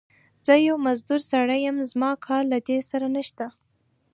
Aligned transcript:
زه 0.45 0.53
يو 0.67 0.75
مزدور 0.85 1.21
سړی 1.31 1.59
يم، 1.67 1.77
زما 1.91 2.11
کار 2.25 2.43
له 2.51 2.59
دې 2.67 2.77
سره 2.91 3.07
نشته. 3.15 3.45